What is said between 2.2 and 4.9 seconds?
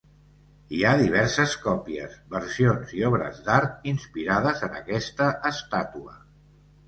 versions i obres d'art inspirades en